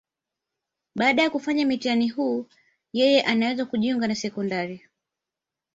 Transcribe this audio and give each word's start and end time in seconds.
Baada 0.95 1.21
ya 1.23 1.29
kufanya 1.29 1.65
mtihani 1.65 2.09
huu, 2.09 2.45
yeye 2.93 3.21
anaweza 3.21 3.65
kujiunga 3.65 4.07
na 4.07 4.15
sekondari. 4.15 4.81